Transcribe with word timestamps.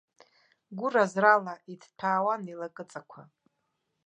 Гәыразрала 0.77 1.55
иҭҭәаауан 1.73 2.41
илакыҵақәа. 2.51 3.21